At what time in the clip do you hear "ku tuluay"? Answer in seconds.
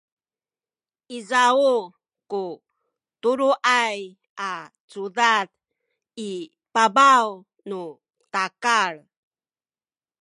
2.31-3.97